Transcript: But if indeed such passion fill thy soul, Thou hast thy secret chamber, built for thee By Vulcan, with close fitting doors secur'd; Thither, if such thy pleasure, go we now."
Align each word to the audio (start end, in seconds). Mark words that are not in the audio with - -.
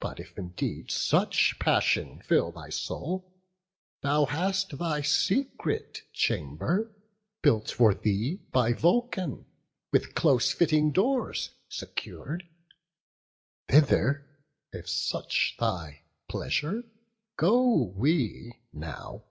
But 0.00 0.18
if 0.18 0.36
indeed 0.36 0.90
such 0.90 1.60
passion 1.60 2.20
fill 2.22 2.50
thy 2.50 2.70
soul, 2.70 3.40
Thou 4.02 4.24
hast 4.26 4.76
thy 4.78 5.00
secret 5.02 6.02
chamber, 6.12 6.90
built 7.40 7.70
for 7.70 7.94
thee 7.94 8.38
By 8.50 8.72
Vulcan, 8.72 9.46
with 9.92 10.16
close 10.16 10.52
fitting 10.52 10.90
doors 10.90 11.50
secur'd; 11.68 12.48
Thither, 13.68 14.26
if 14.72 14.88
such 14.88 15.54
thy 15.60 16.00
pleasure, 16.28 16.82
go 17.36 17.92
we 17.96 18.54
now." 18.72 19.22